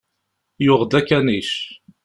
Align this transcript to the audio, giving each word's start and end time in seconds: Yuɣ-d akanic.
Yuɣ-d 0.65 0.91
akanic. 0.99 1.51